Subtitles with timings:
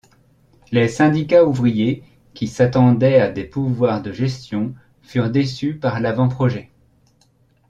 [0.71, 2.03] Les syndicats ouvriers,
[2.33, 6.71] qui s’attendaient à des pouvoirs de gestion, furent déçus par l’avant-projet.